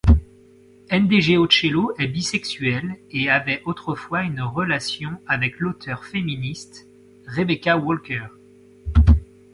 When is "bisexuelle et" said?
2.07-3.29